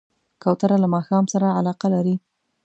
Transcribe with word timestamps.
کوتره 0.41 0.77
له 0.83 0.87
ماښام 0.95 1.25
سره 1.33 1.47
علاقه 1.59 1.87
لري. 1.95 2.15